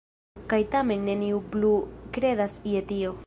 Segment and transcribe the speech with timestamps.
[0.53, 1.71] Kaj tamen neniu plu
[2.19, 3.17] kredas je tio.